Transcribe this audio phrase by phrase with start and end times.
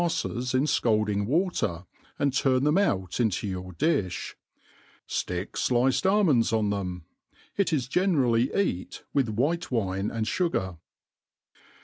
[0.03, 1.85] fTes in fcaldjng water,
[2.17, 4.33] and turn them out into your diih;,
[5.07, 7.05] Aick Hiced almonds on them.
[7.55, 10.79] It is generally eat with white* wine and fugar.